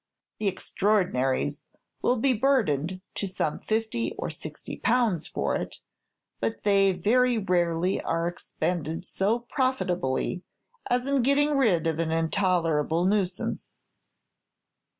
[0.39, 1.67] "The extraordinaries"
[2.01, 5.81] will be burdened to some fifty or sixty pounds for it;
[6.39, 10.41] but they very rarely are expended so profitably
[10.89, 13.77] as in getting rid of an intolerable nuisance.